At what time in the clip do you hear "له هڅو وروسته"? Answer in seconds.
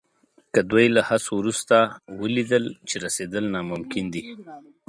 0.95-1.75